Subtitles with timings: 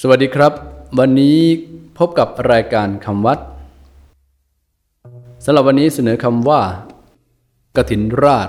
[0.00, 0.52] สวัสดีครับ
[0.98, 1.38] วันนี้
[1.98, 3.38] พบกับรายการคำวัด
[5.44, 6.60] สำหรับวันนี้เสนอคำว่า
[7.76, 8.48] กถินราช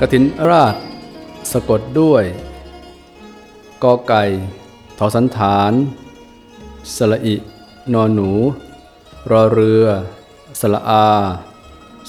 [0.00, 0.74] กถินราช
[1.52, 2.24] สะกดด้วย
[3.82, 4.22] กอไก่
[4.98, 5.72] ทอสันฐาน
[6.96, 7.36] สละอิ
[7.92, 8.30] นอนหนู
[9.30, 9.84] รอเรือ
[10.60, 11.06] สละอา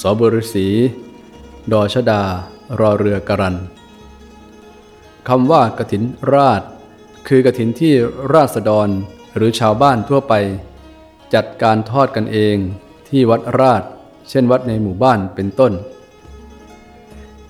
[0.02, 0.68] สอบริสี
[1.72, 2.24] ดอชดา
[2.80, 3.56] รอเรือกรัน
[5.28, 6.04] คำว่ากถิน
[6.34, 6.62] ราช
[7.28, 7.94] คือกถินที่
[8.34, 8.90] ราษฎร
[9.36, 10.34] หรือชาวบ้านทั่วไป
[11.34, 12.58] จัดการทอดกันเอง
[13.10, 13.84] ที่วัดราช
[14.30, 15.74] เช่นวัดในหมู่บ้านเป็นต้น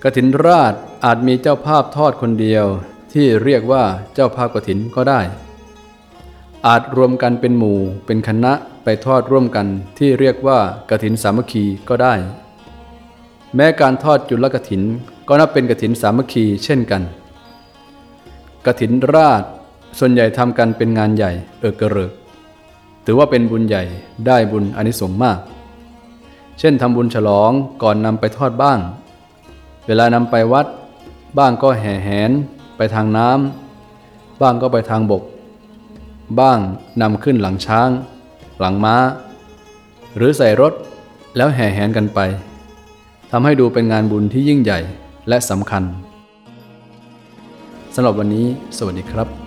[0.03, 0.73] กถินราช
[1.05, 2.65] อาจมีเจ้าภาพทอดคนเดียว
[3.13, 5.21] ที่เรียกว่าเจ้าภาพกถินก็ได้
[6.67, 12.13] อาจรวมกันเป็นหมู่ เป็นคณะไปทอดร่วมกันที่เรียกว่ากถินสามัคคีก็ได้
[13.55, 14.81] แม้การทอดจุลกถิน
[15.27, 17.01] ก็นับเป็นกถินสามัคคีเช่นกัน
[18.65, 19.43] กถินราช
[19.99, 22.11] ส่วนใหญ่ทำกันเป็นงานใหญ่เอกระเริก
[23.05, 23.83] ถือว่าเป็นบุญใหญ่
[24.27, 25.39] ได้บุญอนิสงส์มาก
[26.59, 27.51] เช่นทำบุญฉลอง
[27.83, 28.79] ก่อนนำไปทอดบ้าง
[29.87, 30.67] เวลานำไปวัด
[31.37, 32.31] บ้างก็แห่แหน
[32.77, 35.23] ไปทางน้ำบ้างก็ไปทางบก
[36.39, 36.59] บ้าง
[37.01, 37.89] นำขึ้นหลังช้าง
[38.59, 38.95] หลังม้า
[40.15, 40.73] หรือใส่รถ
[41.37, 42.19] แล้วแห่แหนกันไป
[43.31, 44.79] ทำให้ดูเป็นงานบุญที่ยิ่งใหญ่
[45.29, 45.83] และสำคัญ
[47.95, 48.45] สำหรับวันนี้
[48.77, 49.46] สวัสดีครับ